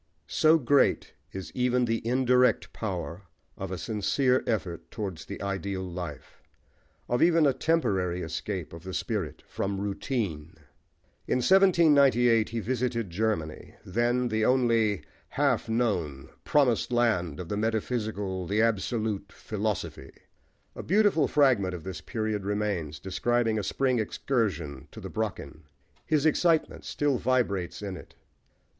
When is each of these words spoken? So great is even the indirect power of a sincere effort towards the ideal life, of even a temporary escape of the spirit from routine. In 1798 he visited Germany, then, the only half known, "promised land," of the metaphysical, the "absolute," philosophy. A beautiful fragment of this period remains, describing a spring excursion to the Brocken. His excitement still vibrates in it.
So 0.25 0.57
great 0.57 1.13
is 1.31 1.51
even 1.53 1.85
the 1.85 2.01
indirect 2.07 2.73
power 2.73 3.21
of 3.55 3.69
a 3.69 3.77
sincere 3.77 4.43
effort 4.47 4.89
towards 4.89 5.25
the 5.25 5.39
ideal 5.43 5.83
life, 5.83 6.41
of 7.07 7.21
even 7.21 7.45
a 7.45 7.53
temporary 7.53 8.23
escape 8.23 8.73
of 8.73 8.81
the 8.81 8.95
spirit 8.95 9.43
from 9.47 9.79
routine. 9.79 10.55
In 11.27 11.37
1798 11.37 12.49
he 12.49 12.59
visited 12.61 13.11
Germany, 13.11 13.75
then, 13.85 14.29
the 14.29 14.43
only 14.43 15.03
half 15.27 15.69
known, 15.69 16.29
"promised 16.45 16.91
land," 16.91 17.39
of 17.39 17.47
the 17.47 17.55
metaphysical, 17.55 18.47
the 18.47 18.59
"absolute," 18.59 19.31
philosophy. 19.31 20.11
A 20.75 20.81
beautiful 20.81 21.27
fragment 21.27 21.75
of 21.75 21.83
this 21.83 22.01
period 22.01 22.43
remains, 22.43 22.97
describing 22.99 23.59
a 23.59 23.63
spring 23.63 23.99
excursion 23.99 24.87
to 24.91 24.99
the 24.99 25.11
Brocken. 25.11 25.65
His 26.07 26.25
excitement 26.25 26.85
still 26.85 27.19
vibrates 27.19 27.83
in 27.83 27.95
it. 27.95 28.15